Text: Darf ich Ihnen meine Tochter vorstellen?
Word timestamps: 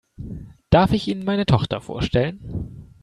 Darf 0.71 0.93
ich 0.93 1.07
Ihnen 1.07 1.25
meine 1.25 1.45
Tochter 1.45 1.79
vorstellen? 1.79 2.95